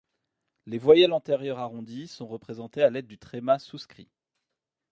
Les 0.65 0.79
voyelles 0.79 1.13
antérieures 1.13 1.59
arrondies 1.59 2.07
sont 2.07 2.25
représentées 2.25 2.81
à 2.81 2.89
l’aide 2.89 3.05
du 3.05 3.19
tréma 3.19 3.59
souscrit. 3.59 4.09